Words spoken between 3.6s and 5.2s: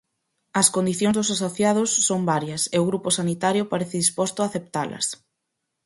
parece disposto a aceptalas.